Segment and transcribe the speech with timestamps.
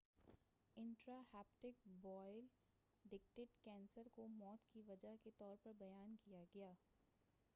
[0.77, 2.39] intra hepatic bile
[3.05, 6.73] duct cancer کو موت کی وجہ کے طور پر بیان کیا گیا